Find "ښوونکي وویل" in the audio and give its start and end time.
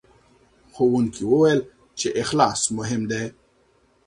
0.73-1.61